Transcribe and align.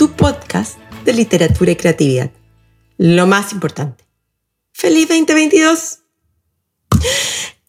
tu 0.00 0.12
podcast 0.12 0.78
de 1.04 1.12
literatura 1.12 1.72
y 1.72 1.76
creatividad. 1.76 2.30
Lo 2.96 3.26
más 3.26 3.52
importante. 3.52 4.02
¡Feliz 4.72 5.06
2022! 5.08 5.98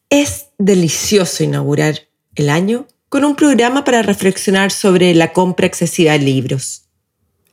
Es 0.09 0.45
delicioso 0.57 1.43
inaugurar 1.43 2.07
el 2.35 2.49
año 2.49 2.87
con 3.09 3.25
un 3.25 3.35
programa 3.35 3.83
para 3.83 4.01
reflexionar 4.01 4.71
sobre 4.71 5.13
la 5.13 5.33
compra 5.33 5.67
excesiva 5.67 6.13
de 6.13 6.19
libros. 6.19 6.83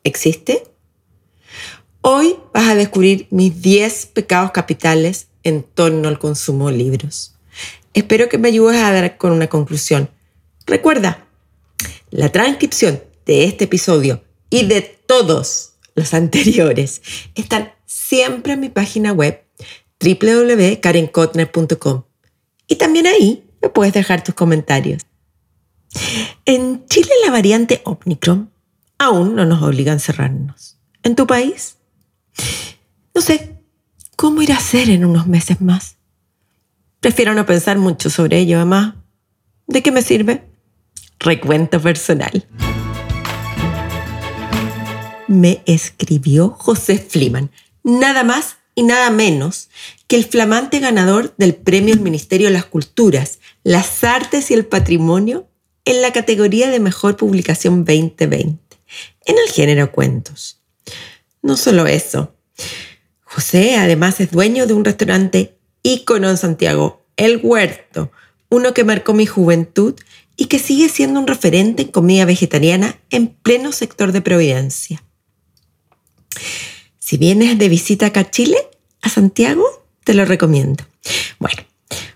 ¿Existe? 0.04 0.62
Hoy 2.00 2.36
vas 2.54 2.68
a 2.68 2.76
descubrir 2.76 3.26
mis 3.30 3.60
10 3.60 4.06
pecados 4.06 4.52
capitales 4.52 5.26
en 5.42 5.64
torno 5.64 6.06
al 6.06 6.20
consumo 6.20 6.70
de 6.70 6.76
libros. 6.76 7.34
Espero 7.94 8.28
que 8.28 8.38
me 8.38 8.46
ayudes 8.46 8.80
a 8.80 8.92
dar 8.92 9.18
con 9.18 9.32
una 9.32 9.48
conclusión. 9.48 10.08
Recuerda, 10.66 11.26
la 12.10 12.30
transcripción 12.30 13.02
de 13.26 13.42
este 13.42 13.64
episodio 13.64 14.22
y 14.50 14.66
de 14.66 14.82
todos 14.82 15.74
los 15.94 16.14
anteriores 16.14 17.02
están 17.34 17.72
siempre 17.86 18.54
en 18.54 18.60
mi 18.60 18.68
página 18.68 19.12
web 19.12 19.44
www.karenkotner.com 20.00 22.02
y 22.66 22.76
también 22.76 23.06
ahí 23.06 23.44
me 23.60 23.68
puedes 23.68 23.94
dejar 23.94 24.22
tus 24.22 24.34
comentarios. 24.34 25.02
En 26.44 26.86
Chile 26.86 27.10
la 27.24 27.32
variante 27.32 27.82
Omicron 27.84 28.52
aún 28.98 29.34
no 29.34 29.44
nos 29.44 29.62
obliga 29.62 29.92
a 29.92 29.94
encerrarnos. 29.94 30.78
¿En 31.02 31.16
tu 31.16 31.26
país? 31.26 31.76
No 33.14 33.20
sé, 33.20 33.58
¿cómo 34.16 34.42
irá 34.42 34.56
a 34.56 34.60
ser 34.60 34.90
en 34.90 35.04
unos 35.04 35.26
meses 35.26 35.60
más? 35.60 35.96
Prefiero 37.00 37.34
no 37.34 37.46
pensar 37.46 37.78
mucho 37.78 38.10
sobre 38.10 38.38
ello, 38.38 38.56
además. 38.56 38.94
¿De 39.66 39.82
qué 39.82 39.92
me 39.92 40.02
sirve? 40.02 40.44
Recuento 41.18 41.80
personal. 41.80 42.46
Me 45.28 45.62
escribió 45.66 46.50
José 46.50 46.98
Fliman, 46.98 47.50
nada 47.84 48.24
más 48.24 48.56
y 48.74 48.82
nada 48.82 49.10
menos 49.10 49.68
que 50.06 50.16
el 50.16 50.24
flamante 50.24 50.80
ganador 50.80 51.34
del 51.36 51.54
Premio 51.54 51.94
del 51.94 52.02
Ministerio 52.02 52.46
de 52.46 52.54
las 52.54 52.64
Culturas, 52.64 53.38
las 53.62 54.02
Artes 54.04 54.50
y 54.50 54.54
el 54.54 54.64
Patrimonio 54.64 55.46
en 55.84 56.00
la 56.00 56.12
categoría 56.12 56.70
de 56.70 56.80
Mejor 56.80 57.16
Publicación 57.16 57.84
2020, 57.84 58.58
en 59.26 59.36
el 59.36 59.52
género 59.52 59.92
cuentos. 59.92 60.62
No 61.42 61.58
solo 61.58 61.86
eso, 61.86 62.34
José 63.22 63.76
además 63.76 64.20
es 64.20 64.30
dueño 64.30 64.66
de 64.66 64.72
un 64.72 64.84
restaurante 64.84 65.58
ícono 65.82 66.30
en 66.30 66.38
Santiago, 66.38 67.04
El 67.18 67.40
Huerto, 67.42 68.10
uno 68.48 68.72
que 68.72 68.84
marcó 68.84 69.12
mi 69.12 69.26
juventud 69.26 69.94
y 70.38 70.46
que 70.46 70.58
sigue 70.58 70.88
siendo 70.88 71.20
un 71.20 71.26
referente 71.26 71.82
en 71.82 71.88
comida 71.88 72.24
vegetariana 72.24 72.98
en 73.10 73.28
pleno 73.28 73.72
sector 73.72 74.12
de 74.12 74.22
Providencia. 74.22 75.02
Si 76.98 77.16
vienes 77.16 77.58
de 77.58 77.68
visita 77.68 78.06
acá 78.06 78.20
a 78.20 78.30
Chile, 78.30 78.56
a 79.02 79.08
Santiago, 79.08 79.64
te 80.04 80.14
lo 80.14 80.24
recomiendo. 80.24 80.84
Bueno, 81.38 81.62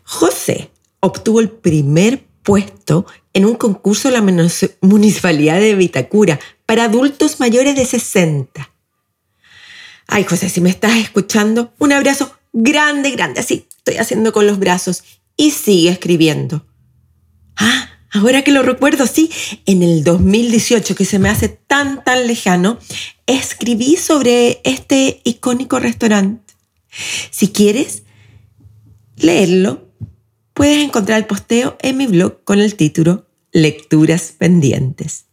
José 0.03 0.71
obtuvo 1.01 1.41
el 1.41 1.51
primer 1.51 2.25
puesto 2.43 3.07
en 3.33 3.47
un 3.47 3.55
concurso 3.55 4.09
de 4.09 4.15
la 4.15 4.49
Municipalidad 4.81 5.61
de 5.61 5.75
Vitacura 5.75 6.39
para 6.67 6.85
adultos 6.85 7.41
mayores 7.41 7.77
de 7.77 7.85
60. 7.85 8.71
Ay, 10.07 10.25
José, 10.25 10.49
si 10.49 10.61
me 10.61 10.71
estás 10.71 10.97
escuchando, 10.97 11.73
un 11.79 11.93
abrazo 11.93 12.37
grande, 12.53 13.11
grande, 13.13 13.41
así 13.41 13.67
estoy 13.79 13.97
haciendo 13.97 14.33
con 14.33 14.47
los 14.47 14.59
brazos 14.59 15.05
y 15.37 15.53
sigue 15.53 15.91
escribiendo. 15.91 16.67
Ah, 17.57 17.92
Ahora 18.13 18.43
que 18.43 18.53
lo 18.53 18.63
recuerdo, 18.63 19.07
sí, 19.07 19.31
en 19.65 19.83
el 19.83 20.05
2018, 20.05 20.95
que 20.95 21.07
se 21.07 21.19
me 21.19 21.31
hace 21.31 21.49
tan, 21.49 22.05
tan 22.05 22.27
lejano, 22.27 22.79
escribí 23.27 23.97
sobre 23.97 24.61
este 24.65 25.23
icónico 25.25 25.79
restaurante. 25.79 26.53
Si 27.31 27.49
quieres 27.49 28.03
leerlo, 29.17 29.89
puedes 30.53 30.85
encontrar 30.85 31.19
el 31.19 31.27
posteo 31.27 31.79
en 31.81 31.97
mi 31.97 32.07
blog 32.07 32.45
con 32.45 32.61
el 32.61 32.75
título 32.75 33.27
Lecturas 33.51 34.35
pendientes. 34.37 35.25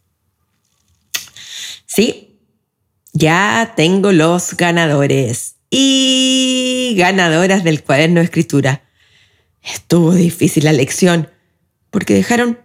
Sí, 1.84 2.38
ya 3.12 3.74
tengo 3.76 4.12
los 4.12 4.56
ganadores 4.56 5.56
y 5.68 6.94
ganadoras 6.96 7.62
del 7.62 7.82
cuaderno 7.82 8.20
de 8.20 8.24
escritura. 8.24 8.84
Estuvo 9.62 10.14
difícil 10.14 10.64
la 10.64 10.72
lección 10.72 11.28
porque 11.90 12.14
dejaron 12.14 12.58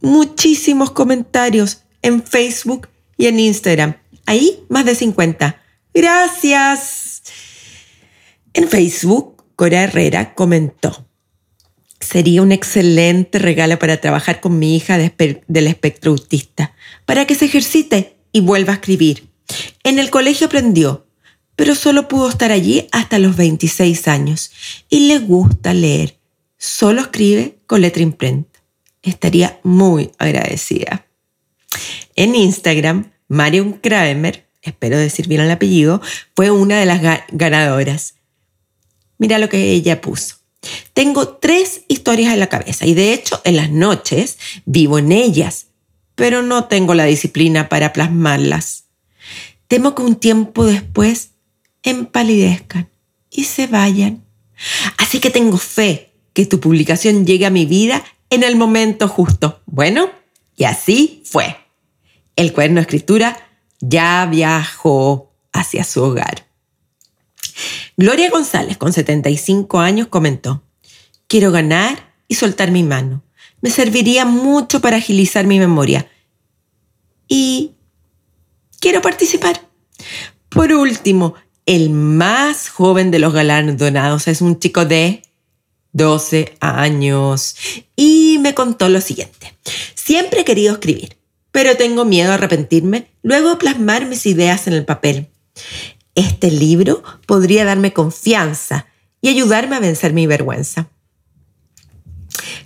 muchísimos 0.00 0.90
comentarios 0.90 1.82
en 2.02 2.22
Facebook 2.22 2.88
y 3.16 3.26
en 3.26 3.40
Instagram. 3.40 3.96
Ahí 4.26 4.64
más 4.68 4.84
de 4.84 4.94
50. 4.94 5.60
Gracias. 5.94 7.22
En 8.52 8.68
Facebook, 8.68 9.44
Cora 9.54 9.84
Herrera 9.84 10.34
comentó, 10.34 11.06
sería 12.00 12.42
un 12.42 12.52
excelente 12.52 13.38
regalo 13.38 13.78
para 13.78 14.00
trabajar 14.00 14.40
con 14.40 14.58
mi 14.58 14.76
hija 14.76 14.98
del 14.98 15.66
espectro 15.66 16.12
autista, 16.12 16.74
para 17.04 17.26
que 17.26 17.34
se 17.34 17.46
ejercite 17.46 18.16
y 18.32 18.40
vuelva 18.40 18.72
a 18.72 18.76
escribir. 18.76 19.28
En 19.82 19.98
el 19.98 20.10
colegio 20.10 20.46
aprendió, 20.46 21.06
pero 21.54 21.74
solo 21.74 22.08
pudo 22.08 22.28
estar 22.28 22.52
allí 22.52 22.88
hasta 22.92 23.18
los 23.18 23.36
26 23.36 24.08
años 24.08 24.50
y 24.88 25.08
le 25.08 25.18
gusta 25.18 25.72
leer. 25.72 26.18
Solo 26.58 27.02
escribe 27.02 27.58
con 27.66 27.82
letra 27.82 28.02
imprenta 28.02 28.55
estaría 29.10 29.60
muy 29.62 30.10
agradecida. 30.18 31.06
En 32.14 32.34
Instagram, 32.34 33.12
Marion 33.28 33.74
Kramer, 33.74 34.48
espero 34.62 34.98
decir 34.98 35.28
bien 35.28 35.42
el 35.42 35.50
apellido, 35.50 36.00
fue 36.34 36.50
una 36.50 36.78
de 36.78 36.86
las 36.86 37.00
ganadoras. 37.30 38.14
Mira 39.18 39.38
lo 39.38 39.48
que 39.48 39.72
ella 39.72 40.00
puso. 40.00 40.36
Tengo 40.92 41.28
tres 41.28 41.82
historias 41.88 42.32
en 42.32 42.40
la 42.40 42.48
cabeza 42.48 42.86
y 42.86 42.94
de 42.94 43.12
hecho 43.12 43.40
en 43.44 43.56
las 43.56 43.70
noches 43.70 44.38
vivo 44.64 44.98
en 44.98 45.12
ellas, 45.12 45.66
pero 46.14 46.42
no 46.42 46.64
tengo 46.64 46.94
la 46.94 47.04
disciplina 47.04 47.68
para 47.68 47.92
plasmarlas. 47.92 48.84
Temo 49.68 49.94
que 49.94 50.02
un 50.02 50.16
tiempo 50.16 50.64
después 50.64 51.30
empalidezcan 51.82 52.88
y 53.30 53.44
se 53.44 53.66
vayan. 53.66 54.24
Así 54.96 55.20
que 55.20 55.30
tengo 55.30 55.58
fe 55.58 56.12
que 56.32 56.46
tu 56.46 56.60
publicación 56.60 57.26
llegue 57.26 57.46
a 57.46 57.50
mi 57.50 57.66
vida 57.66 58.04
en 58.36 58.44
el 58.44 58.56
momento 58.56 59.08
justo. 59.08 59.60
Bueno, 59.66 60.10
y 60.56 60.64
así 60.64 61.22
fue. 61.24 61.56
El 62.36 62.52
cuerno 62.52 62.80
escritura 62.80 63.36
ya 63.80 64.26
viajó 64.30 65.34
hacia 65.52 65.84
su 65.84 66.02
hogar. 66.02 66.46
Gloria 67.96 68.30
González, 68.30 68.76
con 68.76 68.92
75 68.92 69.80
años, 69.80 70.08
comentó, 70.08 70.62
quiero 71.26 71.50
ganar 71.50 72.12
y 72.28 72.34
soltar 72.34 72.70
mi 72.70 72.82
mano. 72.82 73.22
Me 73.62 73.70
serviría 73.70 74.26
mucho 74.26 74.80
para 74.80 74.98
agilizar 74.98 75.46
mi 75.46 75.58
memoria. 75.58 76.06
Y 77.26 77.72
quiero 78.80 79.00
participar. 79.00 79.62
Por 80.50 80.72
último, 80.72 81.34
el 81.64 81.88
más 81.88 82.68
joven 82.68 83.10
de 83.10 83.18
los 83.18 83.32
galardonados 83.32 84.28
es 84.28 84.42
un 84.42 84.58
chico 84.58 84.84
de 84.84 85.22
12 85.96 86.56
años, 86.60 87.56
y 87.96 88.38
me 88.40 88.54
contó 88.54 88.88
lo 88.88 89.00
siguiente. 89.00 89.56
Siempre 89.94 90.40
he 90.40 90.44
querido 90.44 90.74
escribir, 90.74 91.16
pero 91.52 91.76
tengo 91.76 92.04
miedo 92.04 92.32
a 92.32 92.34
arrepentirme 92.34 93.08
luego 93.22 93.58
plasmar 93.58 94.06
mis 94.06 94.26
ideas 94.26 94.66
en 94.66 94.74
el 94.74 94.84
papel. 94.84 95.28
Este 96.14 96.50
libro 96.50 97.02
podría 97.26 97.64
darme 97.64 97.94
confianza 97.94 98.86
y 99.22 99.28
ayudarme 99.28 99.76
a 99.76 99.80
vencer 99.80 100.12
mi 100.12 100.26
vergüenza. 100.26 100.88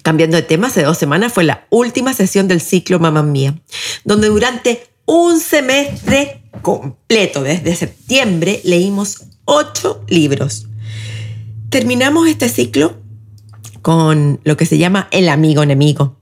Cambiando 0.02 0.36
de 0.36 0.42
tema, 0.42 0.66
hace 0.66 0.82
dos 0.82 0.98
semanas 0.98 1.32
fue 1.32 1.44
la 1.44 1.66
última 1.70 2.12
sesión 2.12 2.48
del 2.48 2.60
ciclo 2.60 2.98
Mamá 2.98 3.22
Mía, 3.22 3.54
donde 4.04 4.26
durante 4.26 4.88
un 5.06 5.38
semestre 5.38 6.42
completo, 6.62 7.42
desde 7.42 7.76
septiembre, 7.76 8.60
leímos 8.64 9.22
ocho 9.44 10.04
libros. 10.08 10.66
Terminamos 11.68 12.28
este 12.28 12.48
ciclo 12.48 13.00
con 13.82 14.40
lo 14.44 14.56
que 14.56 14.66
se 14.66 14.78
llama 14.78 15.08
el 15.10 15.28
amigo 15.28 15.62
enemigo. 15.62 16.16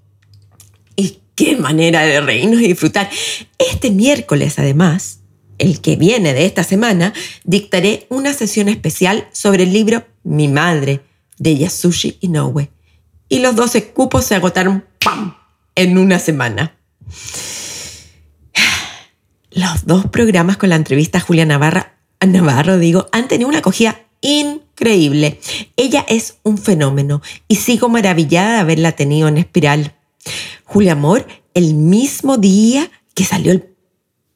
Y 0.96 1.20
qué 1.34 1.56
manera 1.56 2.02
de 2.02 2.20
reírnos 2.20 2.60
y 2.60 2.68
disfrutar. 2.68 3.10
Este 3.58 3.90
miércoles, 3.90 4.58
además, 4.58 5.20
el 5.58 5.80
que 5.80 5.96
viene 5.96 6.34
de 6.34 6.46
esta 6.46 6.64
semana, 6.64 7.12
dictaré 7.44 8.06
una 8.10 8.32
sesión 8.32 8.68
especial 8.68 9.28
sobre 9.32 9.64
el 9.64 9.72
libro 9.72 10.04
Mi 10.22 10.48
Madre 10.48 11.00
de 11.38 11.56
Yasushi 11.56 12.18
Inoue. 12.20 12.70
Y 13.28 13.40
los 13.40 13.54
12 13.56 13.88
cupos 13.88 14.24
se 14.24 14.34
agotaron 14.34 14.84
¡pam! 15.04 15.36
en 15.74 15.98
una 15.98 16.18
semana. 16.18 16.76
Los 19.50 19.86
dos 19.86 20.06
programas 20.06 20.56
con 20.56 20.68
la 20.68 20.76
entrevista 20.76 21.18
a 21.18 21.20
Julia 21.20 21.46
Navarra, 21.46 21.98
Navarro, 22.20 22.78
digo, 22.78 23.08
han 23.12 23.28
tenido 23.28 23.48
una 23.48 23.58
acogida 23.58 24.07
increíble. 24.20 25.40
Ella 25.76 26.04
es 26.08 26.38
un 26.42 26.58
fenómeno 26.58 27.22
y 27.46 27.54
sigo 27.56 27.88
maravillada 27.88 28.54
de 28.54 28.60
haberla 28.60 28.92
tenido 28.92 29.28
en 29.28 29.36
espiral. 29.38 29.94
Julia 30.64 30.92
Amor, 30.92 31.26
el 31.54 31.72
mismo 31.74 32.36
día 32.36 32.90
que 33.14 33.24
salió 33.24 33.52
el 33.52 33.74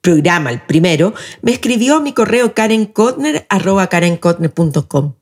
programa, 0.00 0.50
el 0.50 0.62
primero, 0.62 1.12
me 1.40 1.52
escribió 1.52 1.96
a 1.96 2.00
mi 2.00 2.12
correo 2.12 2.54
karenkotner.com 2.54 5.14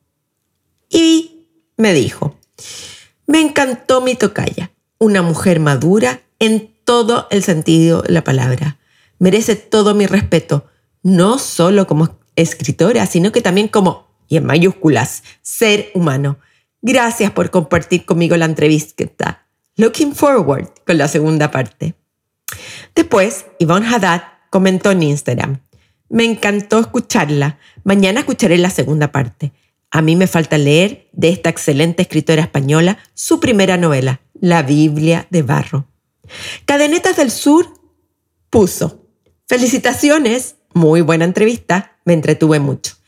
y 0.89 1.47
me 1.77 1.93
dijo, 1.93 2.37
me 3.27 3.41
encantó 3.41 4.01
mi 4.01 4.17
tocaya, 4.17 4.73
una 4.99 5.23
mujer 5.23 5.61
madura 5.61 6.23
en 6.39 6.75
todo 6.85 7.29
el 7.31 7.45
sentido 7.45 8.03
de 8.03 8.13
la 8.13 8.25
palabra. 8.25 8.79
Merece 9.19 9.55
todo 9.55 9.95
mi 9.95 10.07
respeto, 10.07 10.67
no 11.03 11.39
solo 11.39 11.87
como 11.87 12.19
escritora, 12.35 13.07
sino 13.07 13.31
que 13.33 13.43
también 13.43 13.69
como, 13.69 14.10
y 14.31 14.37
en 14.37 14.47
mayúsculas, 14.47 15.25
ser 15.43 15.91
humano. 15.93 16.39
Gracias 16.81 17.33
por 17.33 17.51
compartir 17.51 18.07
conmigo 18.07 18.37
la 18.37 18.47
entrevista. 18.47 19.47
Looking 19.77 20.15
forward 20.15 20.69
con 20.87 20.97
la 20.97 21.09
segunda 21.09 21.51
parte. 21.51 21.95
Después, 22.95 23.47
Yvonne 23.59 23.87
Haddad 23.87 24.23
comentó 24.49 24.93
en 24.93 25.03
Instagram. 25.03 25.61
Me 26.09 26.25
encantó 26.25 26.79
escucharla. 26.79 27.59
Mañana 27.83 28.21
escucharé 28.21 28.57
la 28.57 28.71
segunda 28.71 29.11
parte. 29.11 29.53
A 29.91 30.01
mí 30.01 30.15
me 30.15 30.29
falta 30.29 30.59
leer 30.59 31.09
de 31.13 31.31
esta 31.31 31.51
excelente 31.51 32.03
escritora 32.03 32.43
española 32.43 32.99
su 33.15 33.41
primera 33.41 33.77
novela, 33.77 34.21
La 34.41 34.63
Biblia 34.63 35.27
de 35.31 35.43
Barro. 35.43 35.89
Cadenetas 36.67 37.17
del 37.17 37.33
Sur 37.33 37.67
puso, 38.49 39.09
felicitaciones, 39.49 40.55
muy 40.73 41.01
buena 41.01 41.25
entrevista, 41.25 41.99
me 42.05 42.13
entretuve 42.13 42.61
mucho. 42.61 43.00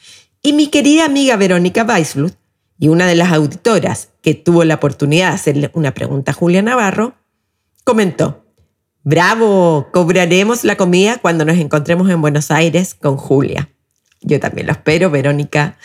Y 0.45 0.55
mi 0.55 0.67
querida 0.67 1.05
amiga 1.05 1.37
Verónica 1.37 1.85
Weisblut, 1.85 2.35
y 2.77 2.89
una 2.89 3.07
de 3.07 3.15
las 3.15 3.31
auditoras 3.31 4.09
que 4.23 4.35
tuvo 4.35 4.65
la 4.65 4.75
oportunidad 4.75 5.29
de 5.29 5.35
hacerle 5.37 5.71
una 5.73 5.95
pregunta 5.95 6.33
a 6.33 6.35
Julia 6.35 6.63
Navarro, 6.63 7.15
comentó, 7.85 8.45
Bravo, 9.05 9.91
cobraremos 9.93 10.65
la 10.65 10.77
comida 10.77 11.19
cuando 11.19 11.45
nos 11.45 11.59
encontremos 11.59 12.11
en 12.11 12.21
Buenos 12.21 12.51
Aires 12.51 12.95
con 12.95 13.17
Julia. 13.17 13.71
Yo 14.21 14.41
también 14.41 14.67
lo 14.67 14.73
espero, 14.73 15.13
Verónica. 15.13 15.79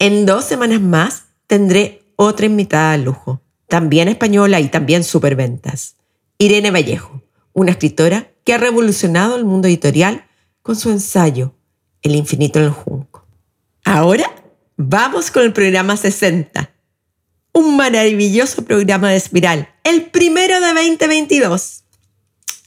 En 0.00 0.26
dos 0.26 0.44
semanas 0.44 0.80
más 0.80 1.26
tendré 1.46 2.02
otra 2.16 2.46
invitada 2.46 2.92
de 2.92 3.04
lujo, 3.04 3.42
también 3.68 4.08
española 4.08 4.58
y 4.58 4.70
también 4.70 5.04
superventas. 5.04 5.94
Irene 6.38 6.72
Vallejo, 6.72 7.22
una 7.52 7.70
escritora 7.70 8.26
que 8.42 8.54
ha 8.54 8.58
revolucionado 8.58 9.36
el 9.36 9.44
mundo 9.44 9.68
editorial 9.68 10.24
con 10.62 10.74
su 10.74 10.90
ensayo 10.90 11.54
El 12.02 12.16
infinito 12.16 12.58
en 12.58 12.64
el 12.64 12.72
junco. 12.72 13.27
Ahora 13.90 14.30
vamos 14.76 15.30
con 15.30 15.44
el 15.44 15.54
programa 15.54 15.96
60. 15.96 16.70
Un 17.54 17.78
maravilloso 17.78 18.62
programa 18.62 19.08
de 19.08 19.16
espiral, 19.16 19.70
el 19.82 20.10
primero 20.10 20.60
de 20.60 20.74
2022. 20.74 21.84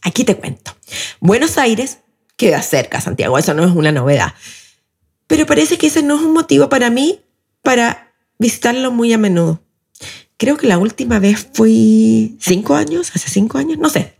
Aquí 0.01 0.23
te 0.23 0.35
cuento. 0.35 0.75
Buenos 1.19 1.59
Aires 1.59 1.99
queda 2.37 2.63
cerca, 2.63 3.01
Santiago, 3.01 3.37
eso 3.37 3.53
no 3.53 3.63
es 3.63 3.69
una 3.69 3.91
novedad. 3.91 4.33
Pero 5.27 5.45
parece 5.45 5.77
que 5.77 5.87
ese 5.87 6.01
no 6.01 6.15
es 6.15 6.23
un 6.23 6.33
motivo 6.33 6.69
para 6.69 6.89
mí 6.89 7.21
para 7.61 8.15
visitarlo 8.39 8.91
muy 8.91 9.13
a 9.13 9.19
menudo. 9.19 9.61
Creo 10.37 10.57
que 10.57 10.65
la 10.65 10.79
última 10.79 11.19
vez 11.19 11.49
fui 11.53 12.35
cinco 12.41 12.73
años, 12.73 13.11
hace 13.13 13.29
cinco 13.29 13.59
años, 13.59 13.77
no 13.77 13.91
sé. 13.91 14.15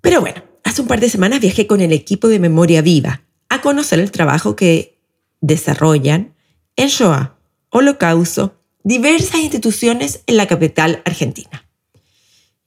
Pero 0.00 0.20
bueno, 0.20 0.42
hace 0.64 0.82
un 0.82 0.88
par 0.88 0.98
de 0.98 1.08
semanas 1.08 1.38
viajé 1.38 1.68
con 1.68 1.80
el 1.80 1.92
equipo 1.92 2.26
de 2.26 2.40
Memoria 2.40 2.82
Viva 2.82 3.22
a 3.48 3.60
conocer 3.60 4.00
el 4.00 4.10
trabajo 4.10 4.56
que 4.56 4.99
desarrollan 5.40 6.34
en 6.76 6.88
Shoah, 6.88 7.36
Holocausto, 7.70 8.60
diversas 8.82 9.40
instituciones 9.40 10.22
en 10.26 10.36
la 10.36 10.46
capital 10.46 11.02
argentina. 11.04 11.66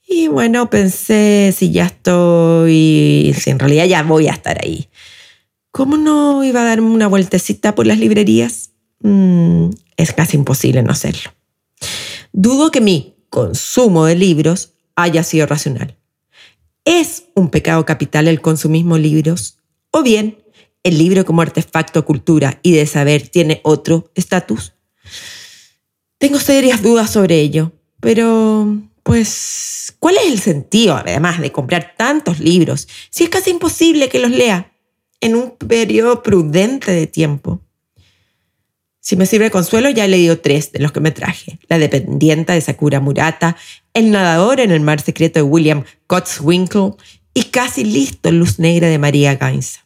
Y 0.08 0.28
bueno, 0.28 0.70
pensé, 0.70 1.54
si 1.58 1.72
ya 1.72 1.86
estoy, 1.86 3.34
si 3.38 3.50
en 3.50 3.60
realidad 3.60 3.86
ya 3.86 4.04
voy 4.04 4.28
a 4.28 4.34
estar 4.34 4.64
ahí, 4.64 4.90
¿cómo 5.72 5.98
no 5.98 6.44
iba 6.44 6.62
a 6.62 6.66
darme 6.66 6.90
una 6.90 7.08
vueltecita 7.08 7.74
por 7.74 7.88
las 7.88 7.98
librerías? 7.98 8.72
Mm, 9.00 9.70
es 9.98 10.14
casi 10.14 10.38
imposible 10.38 10.84
no 10.84 10.92
hacerlo. 10.92 11.32
Dudo 12.32 12.70
que 12.70 12.82
mi 12.82 13.16
consumo 13.30 14.06
de 14.06 14.16
libros 14.16 14.74
haya 14.96 15.24
sido 15.24 15.48
racional. 15.48 15.98
¿Es 16.86 17.26
un 17.34 17.50
pecado 17.50 17.86
capital 17.86 18.28
el 18.28 18.42
consumismo 18.42 18.96
de 18.96 19.02
libros? 19.02 19.58
¿O 19.90 20.04
bien 20.04 20.43
el 20.84 20.98
libro 20.98 21.26
como 21.26 21.42
artefacto 21.42 22.06
cultura 22.06 22.60
y 22.62 22.74
de 22.74 22.86
saber 22.86 23.28
tiene 23.28 23.62
otro 23.64 24.12
estatus? 24.16 24.74
Tengo 26.18 26.40
serias 26.40 26.82
dudas 26.82 27.10
sobre 27.10 27.40
ello, 27.40 27.72
pero 28.00 28.78
pues, 29.04 29.94
¿cuál 30.00 30.16
es 30.18 30.32
el 30.32 30.40
sentido, 30.40 30.96
además, 30.96 31.42
de 31.42 31.52
comprar 31.52 31.96
tantos 31.98 32.40
libros 32.40 32.88
si 33.10 33.26
es 33.26 33.30
casi 33.30 33.50
imposible 33.50 34.10
que 34.10 34.20
los 34.20 34.32
lea 34.32 34.72
en 35.20 35.36
un 35.36 35.52
periodo 35.52 36.24
prudente 36.24 36.92
de 36.92 37.08
tiempo? 37.08 37.62
Si 39.02 39.18
me 39.18 39.26
sirve 39.26 39.52
consuelo, 39.52 39.90
ya 39.90 40.06
he 40.06 40.08
leído 40.08 40.40
tres 40.40 40.72
de 40.72 40.80
los 40.80 40.94
que 40.94 41.02
me 41.02 41.12
traje. 41.12 41.60
La 41.68 41.78
dependienta 41.78 42.54
de 42.54 42.62
Sakura 42.62 43.02
Murata, 43.02 43.58
El 43.94 44.12
nadador 44.12 44.62
en 44.62 44.72
el 44.72 44.80
mar 44.80 45.02
secreto 45.02 45.40
de 45.40 45.44
William 45.44 45.84
Cotswinkle 46.08 46.94
y 47.34 47.44
casi 47.44 47.84
listo 47.84 48.32
Luz 48.32 48.60
Negra 48.60 48.88
de 48.88 49.00
María 49.00 49.36
Gainza. 49.36 49.83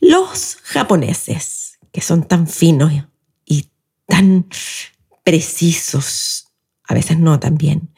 Los 0.00 0.56
japoneses, 0.62 1.78
que 1.92 2.00
son 2.00 2.26
tan 2.26 2.46
finos 2.46 2.92
y 3.44 3.68
tan 4.06 4.46
precisos 5.22 6.44
a 6.86 6.94
veces 6.94 7.18
no 7.18 7.40
también, 7.40 7.88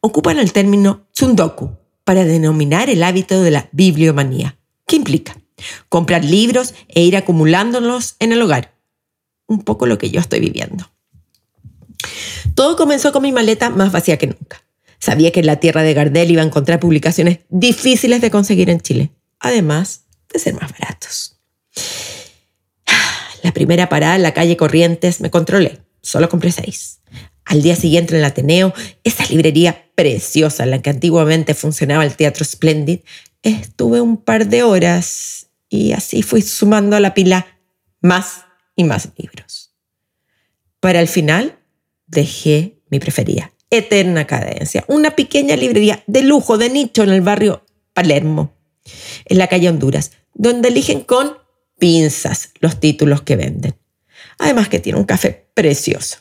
ocupan 0.00 0.38
el 0.38 0.52
término 0.52 1.06
tsundoku 1.12 1.76
para 2.04 2.24
denominar 2.24 2.88
el 2.88 3.02
hábito 3.02 3.42
de 3.42 3.50
la 3.50 3.68
bibliomanía. 3.72 4.58
¿Qué 4.86 4.96
implica? 4.96 5.36
Comprar 5.88 6.24
libros 6.24 6.74
e 6.88 7.02
ir 7.02 7.16
acumulándolos 7.16 8.16
en 8.18 8.32
el 8.32 8.40
hogar. 8.40 8.74
Un 9.46 9.62
poco 9.62 9.86
lo 9.86 9.98
que 9.98 10.10
yo 10.10 10.20
estoy 10.20 10.40
viviendo. 10.40 10.90
Todo 12.54 12.76
comenzó 12.76 13.12
con 13.12 13.22
mi 13.22 13.32
maleta 13.32 13.68
más 13.68 13.92
vacía 13.92 14.16
que 14.16 14.26
nunca. 14.26 14.64
Sabía 14.98 15.32
que 15.32 15.40
en 15.40 15.46
la 15.46 15.56
tierra 15.56 15.82
de 15.82 15.94
Gardel 15.94 16.30
iba 16.30 16.42
a 16.42 16.46
encontrar 16.46 16.80
publicaciones 16.80 17.40
difíciles 17.48 18.20
de 18.20 18.30
conseguir 18.30 18.70
en 18.70 18.80
Chile, 18.80 19.12
además 19.38 19.99
de 20.32 20.38
ser 20.38 20.54
más 20.54 20.70
baratos. 20.72 21.40
La 23.42 23.52
primera 23.52 23.88
parada 23.88 24.16
en 24.16 24.22
la 24.22 24.34
calle 24.34 24.56
Corrientes 24.56 25.20
me 25.20 25.30
controlé, 25.30 25.80
solo 26.02 26.28
compré 26.28 26.52
seis. 26.52 27.00
Al 27.44 27.62
día 27.62 27.74
siguiente 27.74 28.14
en 28.14 28.20
el 28.20 28.24
Ateneo, 28.24 28.74
esa 29.02 29.24
librería 29.26 29.90
preciosa 29.94 30.64
en 30.64 30.70
la 30.70 30.82
que 30.82 30.90
antiguamente 30.90 31.54
funcionaba 31.54 32.04
el 32.04 32.14
Teatro 32.14 32.44
Splendid, 32.44 33.00
estuve 33.42 34.00
un 34.00 34.18
par 34.18 34.46
de 34.46 34.62
horas 34.62 35.48
y 35.68 35.92
así 35.92 36.22
fui 36.22 36.42
sumando 36.42 36.96
a 36.96 37.00
la 37.00 37.14
pila 37.14 37.46
más 38.00 38.44
y 38.76 38.84
más 38.84 39.08
libros. 39.16 39.74
Para 40.80 41.00
el 41.00 41.08
final, 41.08 41.58
dejé 42.06 42.80
mi 42.88 42.98
preferida, 42.98 43.52
Eterna 43.70 44.26
Cadencia, 44.26 44.84
una 44.88 45.12
pequeña 45.12 45.56
librería 45.56 46.02
de 46.06 46.22
lujo, 46.22 46.58
de 46.58 46.70
nicho 46.70 47.02
en 47.02 47.10
el 47.10 47.20
barrio 47.20 47.64
Palermo, 47.92 48.54
en 49.26 49.38
la 49.38 49.46
calle 49.46 49.68
Honduras, 49.68 50.12
donde 50.40 50.68
eligen 50.68 51.02
con 51.02 51.36
pinzas 51.78 52.54
los 52.60 52.80
títulos 52.80 53.20
que 53.20 53.36
venden. 53.36 53.74
Además 54.38 54.70
que 54.70 54.80
tiene 54.80 54.98
un 54.98 55.04
café 55.04 55.48
precioso. 55.52 56.16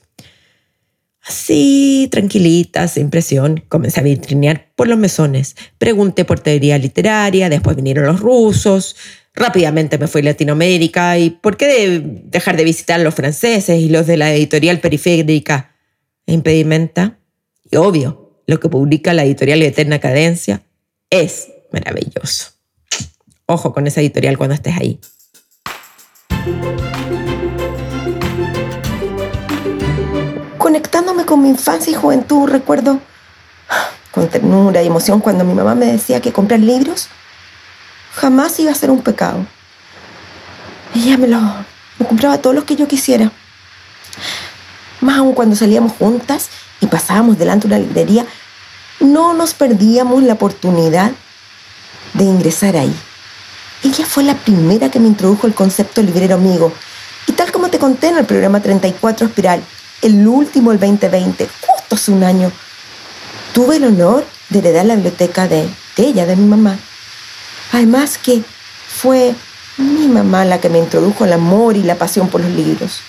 Así, 1.21 2.09
tranquilita, 2.11 2.89
sin 2.89 3.09
presión, 3.11 3.63
comencé 3.69 4.01
a 4.01 4.03
vitrinear 4.03 4.73
por 4.75 4.89
los 4.89 4.97
mesones. 4.97 5.55
Pregunté 5.77 6.25
por 6.25 6.41
teoría 6.41 6.77
literaria, 6.77 7.47
después 7.47 7.77
vinieron 7.77 8.07
los 8.07 8.19
rusos. 8.19 8.97
Rápidamente 9.33 9.97
me 9.97 10.07
fui 10.07 10.19
a 10.19 10.25
Latinoamérica 10.25 11.17
y 11.17 11.29
¿por 11.29 11.55
qué 11.55 12.01
dejar 12.25 12.57
de 12.57 12.65
visitar 12.65 12.99
los 12.99 13.15
franceses 13.15 13.79
y 13.79 13.87
los 13.87 14.05
de 14.05 14.17
la 14.17 14.33
editorial 14.33 14.81
periférica 14.81 15.77
e 16.25 16.33
impedimenta? 16.33 17.19
Y 17.71 17.77
obvio, 17.77 18.41
lo 18.47 18.59
que 18.59 18.67
publica 18.67 19.13
la 19.13 19.23
editorial 19.23 19.61
Eterna 19.61 19.99
Cadencia 19.99 20.61
es 21.09 21.47
maravilloso. 21.71 22.58
Ojo 23.51 23.73
con 23.73 23.87
esa 23.87 23.99
editorial 23.99 24.37
cuando 24.37 24.53
estés 24.53 24.77
ahí. 24.77 24.99
Conectándome 30.59 31.25
con 31.25 31.41
mi 31.41 31.49
infancia 31.49 31.89
y 31.89 31.95
juventud, 31.95 32.47
recuerdo 32.47 32.99
con 34.11 34.27
ternura 34.27 34.83
y 34.83 34.87
emoción 34.87 35.19
cuando 35.19 35.43
mi 35.45 35.55
mamá 35.55 35.73
me 35.73 35.87
decía 35.87 36.21
que 36.21 36.31
comprar 36.31 36.59
libros 36.59 37.07
jamás 38.13 38.59
iba 38.59 38.71
a 38.71 38.75
ser 38.75 38.91
un 38.91 39.01
pecado. 39.01 39.47
Ella 40.93 41.17
me 41.17 41.27
lo 41.27 41.39
compraba 42.07 42.37
todos 42.37 42.55
los 42.55 42.65
que 42.65 42.75
yo 42.75 42.87
quisiera. 42.87 43.31
Más 45.01 45.17
aún 45.17 45.33
cuando 45.33 45.55
salíamos 45.55 45.93
juntas 45.93 46.49
y 46.81 46.85
pasábamos 46.85 47.39
delante 47.39 47.67
de 47.67 47.73
una 47.73 47.83
librería, 47.83 48.27
no 48.99 49.33
nos 49.33 49.55
perdíamos 49.55 50.21
la 50.21 50.33
oportunidad 50.33 51.13
de 52.13 52.23
ingresar 52.25 52.77
ahí. 52.77 52.93
Ella 53.83 54.05
fue 54.05 54.23
la 54.23 54.35
primera 54.35 54.91
que 54.91 54.99
me 54.99 55.07
introdujo 55.07 55.47
el 55.47 55.53
concepto 55.53 56.01
librero 56.01 56.35
amigo. 56.35 56.73
Y 57.27 57.31
tal 57.31 57.51
como 57.51 57.69
te 57.69 57.79
conté 57.79 58.09
en 58.09 58.17
el 58.17 58.25
programa 58.25 58.59
34 58.59 59.27
Espiral, 59.27 59.63
el 60.01 60.27
último 60.27 60.71
el 60.71 60.79
2020, 60.79 61.47
justo 61.61 61.95
hace 61.95 62.11
un 62.11 62.23
año, 62.23 62.51
tuve 63.53 63.77
el 63.77 63.85
honor 63.85 64.25
de 64.49 64.59
heredar 64.59 64.85
la 64.85 64.95
biblioteca 64.95 65.47
de, 65.47 65.69
ella, 65.95 66.25
de 66.25 66.35
mi 66.35 66.45
mamá. 66.45 66.77
Además 67.71 68.17
que 68.17 68.43
fue 68.87 69.33
mi 69.77 70.07
mamá 70.09 70.43
la 70.43 70.59
que 70.59 70.69
me 70.69 70.79
introdujo 70.79 71.23
el 71.23 71.33
amor 71.33 71.77
y 71.77 71.83
la 71.83 71.95
pasión 71.95 72.27
por 72.27 72.41
los 72.41 72.51
libros. 72.51 72.99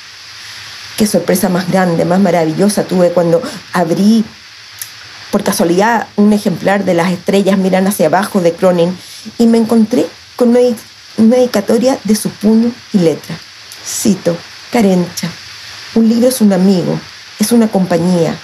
Qué 0.97 1.07
sorpresa 1.07 1.49
más 1.49 1.69
grande, 1.69 2.05
más 2.05 2.21
maravillosa 2.21 2.85
tuve 2.85 3.11
cuando 3.11 3.43
abrí 3.73 4.25
por 5.33 5.43
casualidad 5.43 6.09
un 6.17 6.33
ejemplar 6.33 6.85
de 6.85 6.95
Las 6.95 7.11
estrellas 7.11 7.59
miran 7.59 7.87
hacia 7.87 8.07
abajo 8.07 8.41
de 8.41 8.53
Cronin 8.53 8.97
y 9.39 9.47
me 9.47 9.59
encontré 9.59 10.07
con 10.41 10.57
una, 10.57 10.61
dedicatoria 11.19 11.99
de 12.03 12.17
su 12.17 12.31
puño 12.31 12.73
y 12.95 12.99
letra. 12.99 13.37
Cito, 13.85 14.35
Carencha, 14.73 15.29
un 15.95 16.09
libro 16.09 16.29
es 16.29 16.41
un 16.41 16.55
amigo, 16.55 16.99
es 17.39 17.53
una 17.53 17.69
compañía, 17.69 18.35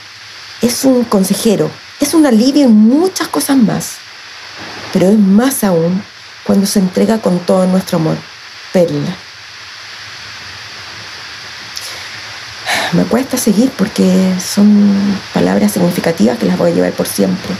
es 0.60 0.84
un 0.84 1.04
consejero, 1.04 1.70
es 1.98 2.12
un 2.12 2.26
alivio 2.26 2.64
y 2.64 2.68
muchas 2.68 3.28
cosas 3.28 3.56
más. 3.56 3.94
Pero 4.92 5.08
es 5.08 5.18
más 5.18 5.64
aún 5.64 6.02
cuando 6.44 6.66
se 6.66 6.80
entrega 6.80 7.16
con 7.16 7.38
todo 7.38 7.66
nuestro 7.66 7.96
amor. 7.96 8.18
Perla. 8.74 9.16
Me 12.92 13.04
cuesta 13.04 13.38
seguir 13.38 13.70
porque 13.70 14.34
son 14.38 15.18
palabras 15.32 15.72
significativas 15.72 16.36
que 16.36 16.44
las 16.44 16.58
voy 16.58 16.72
a 16.72 16.74
llevar 16.74 16.92
por 16.92 17.08
siempre. 17.08 17.56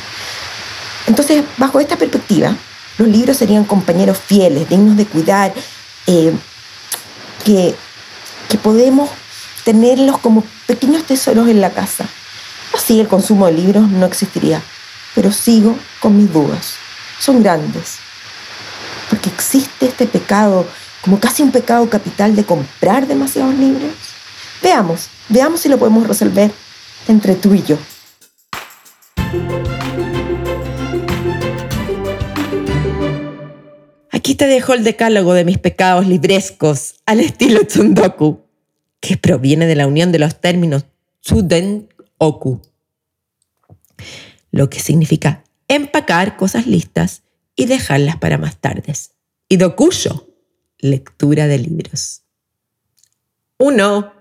Entonces, 1.07 1.43
bajo 1.57 1.81
esta 1.81 1.97
perspectiva, 1.97 2.55
los 2.99 3.09
libros 3.09 3.37
serían 3.37 3.65
compañeros 3.65 4.19
fieles, 4.19 4.69
dignos 4.69 4.97
de 4.97 5.07
cuidar, 5.07 5.53
eh, 6.07 6.33
que, 7.45 7.75
que 8.49 8.59
podemos 8.59 9.11
tenerlos 9.65 10.19
como 10.19 10.45
pequeños 10.67 11.05
tesoros 11.05 11.49
en 11.49 11.61
la 11.61 11.71
casa. 11.71 12.07
Así 12.75 13.01
el 13.01 13.09
consumo 13.09 13.47
de 13.47 13.53
libros 13.53 13.89
no 13.89 14.07
existiría, 14.07 14.63
pero 15.15 15.33
sigo 15.33 15.77
con 16.01 16.17
mis 16.17 16.33
dudas. 16.33 16.75
Son 17.19 17.43
grandes, 17.43 17.97
porque 19.11 19.31
existe 19.31 19.87
este 19.87 20.07
pecado, 20.07 20.67
como 21.03 21.19
casi 21.19 21.43
un 21.43 21.53
pecado 21.53 21.89
capital 21.89 22.37
de 22.37 22.45
comprar 22.45 23.07
demasiados 23.07 23.55
libros. 23.55 23.93
Veamos, 24.63 25.09
veamos 25.29 25.61
si 25.61 25.69
lo 25.69 25.79
podemos 25.79 26.07
resolver 26.07 26.53
entre 27.09 27.35
tú 27.35 27.55
y 27.55 27.63
yo. 27.63 27.79
Aquí 34.27 34.35
te 34.35 34.49
dejo 34.49 34.75
el 34.75 34.83
decálogo 34.83 35.35
de 35.35 35.45
mis 35.45 35.59
pecados 35.59 36.09
librescos 36.09 36.97
al 37.07 37.21
estilo 37.21 37.65
Tsundoku, 37.65 38.41
que 38.99 39.17
proviene 39.17 39.67
de 39.67 39.77
la 39.77 39.87
unión 39.87 40.11
de 40.11 40.19
los 40.19 40.41
términos 40.41 40.85
Tsuden-oku, 41.25 42.61
lo 44.51 44.69
que 44.69 44.81
significa 44.81 45.45
empacar 45.69 46.37
cosas 46.37 46.67
listas 46.67 47.23
y 47.55 47.67
dejarlas 47.67 48.17
para 48.17 48.37
más 48.37 48.57
tardes. 48.57 49.13
Y 49.49 49.59
dokuyo, 49.59 50.29
lectura 50.81 51.47
de 51.47 51.59
libros. 51.59 52.23
Uno, 53.59 54.13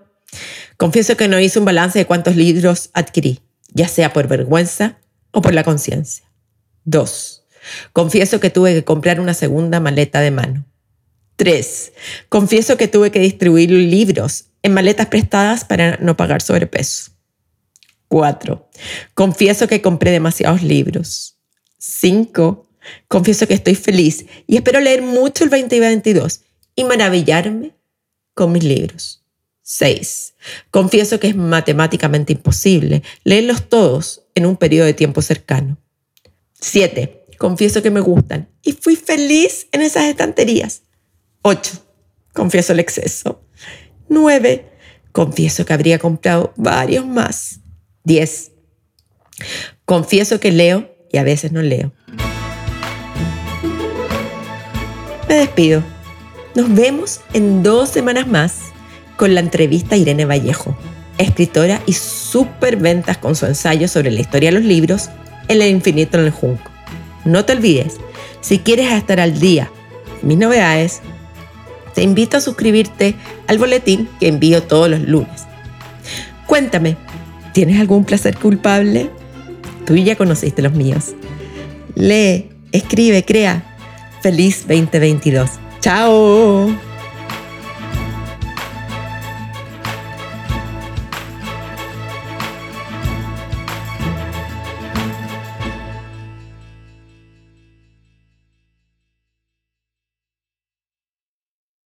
confieso 0.76 1.16
que 1.16 1.26
no 1.26 1.40
hice 1.40 1.58
un 1.58 1.64
balance 1.64 1.98
de 1.98 2.06
cuántos 2.06 2.36
libros 2.36 2.90
adquirí, 2.92 3.40
ya 3.72 3.88
sea 3.88 4.12
por 4.12 4.28
vergüenza 4.28 5.00
o 5.32 5.42
por 5.42 5.52
la 5.52 5.64
conciencia. 5.64 6.30
Dos, 6.84 7.45
Confieso 7.92 8.40
que 8.40 8.50
tuve 8.50 8.74
que 8.74 8.84
comprar 8.84 9.20
una 9.20 9.34
segunda 9.34 9.80
maleta 9.80 10.20
de 10.20 10.30
mano. 10.30 10.64
3. 11.36 11.92
Confieso 12.28 12.76
que 12.76 12.88
tuve 12.88 13.10
que 13.10 13.20
distribuir 13.20 13.70
libros 13.70 14.46
en 14.62 14.72
maletas 14.72 15.06
prestadas 15.06 15.64
para 15.64 15.98
no 15.98 16.16
pagar 16.16 16.42
sobrepeso. 16.42 17.12
4. 18.08 18.68
Confieso 19.14 19.68
que 19.68 19.82
compré 19.82 20.10
demasiados 20.10 20.62
libros. 20.62 21.36
5. 21.78 22.66
Confieso 23.08 23.46
que 23.46 23.54
estoy 23.54 23.74
feliz 23.74 24.26
y 24.46 24.56
espero 24.56 24.80
leer 24.80 25.02
mucho 25.02 25.44
el 25.44 25.50
2022 25.50 26.40
y 26.74 26.84
maravillarme 26.84 27.72
con 28.34 28.52
mis 28.52 28.64
libros. 28.64 29.24
6. 29.62 30.34
Confieso 30.70 31.18
que 31.18 31.28
es 31.28 31.36
matemáticamente 31.36 32.32
imposible 32.32 33.02
leerlos 33.24 33.68
todos 33.68 34.22
en 34.34 34.46
un 34.46 34.56
periodo 34.56 34.86
de 34.86 34.94
tiempo 34.94 35.22
cercano. 35.22 35.76
7 36.60 37.15
confieso 37.36 37.82
que 37.82 37.90
me 37.90 38.00
gustan 38.00 38.48
y 38.62 38.72
fui 38.72 38.96
feliz 38.96 39.68
en 39.72 39.82
esas 39.82 40.04
estanterías. 40.04 40.82
8. 41.42 41.72
Confieso 42.32 42.72
el 42.72 42.80
exceso. 42.80 43.42
9. 44.08 44.68
Confieso 45.12 45.64
que 45.64 45.72
habría 45.72 45.98
comprado 45.98 46.52
varios 46.56 47.06
más. 47.06 47.60
10. 48.04 48.52
Confieso 49.84 50.40
que 50.40 50.52
leo 50.52 50.94
y 51.12 51.18
a 51.18 51.22
veces 51.22 51.52
no 51.52 51.62
leo. 51.62 51.92
Me 55.28 55.34
despido. 55.34 55.82
Nos 56.54 56.74
vemos 56.74 57.20
en 57.32 57.62
dos 57.62 57.88
semanas 57.88 58.26
más 58.26 58.60
con 59.16 59.34
la 59.34 59.40
entrevista 59.40 59.94
a 59.94 59.98
Irene 59.98 60.24
Vallejo, 60.24 60.76
escritora 61.18 61.82
y 61.86 61.92
superventas 61.94 63.18
con 63.18 63.34
su 63.34 63.46
ensayo 63.46 63.88
sobre 63.88 64.10
la 64.10 64.20
historia 64.20 64.50
de 64.50 64.60
los 64.60 64.64
libros 64.64 65.08
El 65.48 65.62
infinito 65.62 66.18
en 66.18 66.26
el 66.26 66.30
junco. 66.30 66.75
No 67.26 67.44
te 67.44 67.52
olvides, 67.52 67.96
si 68.40 68.60
quieres 68.60 68.92
estar 68.92 69.20
al 69.20 69.38
día 69.38 69.70
de 70.22 70.28
mis 70.28 70.38
novedades, 70.38 71.02
te 71.94 72.02
invito 72.02 72.36
a 72.36 72.40
suscribirte 72.40 73.16
al 73.48 73.58
boletín 73.58 74.08
que 74.20 74.28
envío 74.28 74.62
todos 74.62 74.88
los 74.88 75.00
lunes. 75.00 75.44
Cuéntame, 76.46 76.96
¿tienes 77.52 77.80
algún 77.80 78.04
placer 78.04 78.36
culpable? 78.38 79.10
Tú 79.84 79.96
ya 79.96 80.14
conociste 80.14 80.62
los 80.62 80.72
míos. 80.72 81.14
Lee, 81.96 82.50
escribe, 82.70 83.24
crea. 83.24 83.64
Feliz 84.22 84.66
2022. 84.68 85.50
¡Chao! 85.80 86.85